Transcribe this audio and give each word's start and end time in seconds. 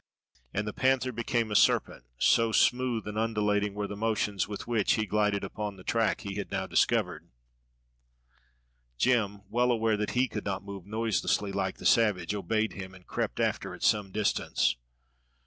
And 0.51 0.67
the 0.67 0.73
panther 0.73 1.11
became 1.11 1.51
a 1.51 1.55
serpent, 1.55 2.05
so 2.17 2.51
smooth 2.51 3.05
and 3.07 3.19
undulating 3.19 3.75
were 3.75 3.85
the 3.85 3.95
motions 3.95 4.47
with 4.47 4.65
which 4.65 4.93
he 4.93 5.05
glided 5.05 5.43
upon 5.43 5.75
the 5.75 5.83
track 5.83 6.21
he 6.21 6.33
had 6.37 6.49
now 6.49 6.65
discovered. 6.65 7.29
Jem, 8.97 9.43
well 9.51 9.69
aware 9.71 9.97
that 9.97 10.13
he 10.17 10.27
could 10.27 10.43
not 10.43 10.65
move 10.65 10.87
noiselessly 10.87 11.51
like 11.51 11.77
the 11.77 11.85
savage, 11.85 12.33
obeyed 12.33 12.73
him 12.73 12.95
and 12.95 13.05
crept 13.05 13.39
after 13.39 13.75
at 13.75 13.83
some 13.83 14.09
distance. 14.11 14.75